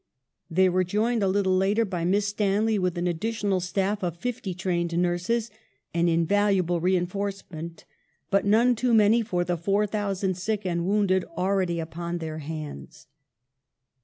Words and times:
They 0.49 0.67
were 0.67 0.83
joined 0.83 1.21
a 1.21 1.27
little 1.27 1.55
later 1.55 1.85
by 1.85 2.05
Miss 2.05 2.27
Stanley 2.29 2.79
with 2.79 2.97
an 2.97 3.05
additional 3.05 3.59
staff 3.59 4.01
of 4.01 4.17
fifty 4.17 4.55
trained 4.55 4.97
nui*ses,— 4.97 5.51
an 5.93 6.07
invaluable 6.07 6.79
reinforcement, 6.81 7.85
but 8.31 8.43
none 8.43 8.75
too 8.75 8.95
many 8.95 9.21
for 9.21 9.43
the 9.43 9.57
4,000 9.57 10.35
sick 10.35 10.65
and 10.65 10.87
wounded 10.87 11.23
already 11.37 11.79
upon 11.79 12.17
their 12.17 12.39
hands. 12.39 13.05